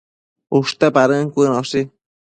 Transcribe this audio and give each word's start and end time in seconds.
ushte 0.59 0.89
padën 0.95 1.29
cuënoshi 1.37 1.85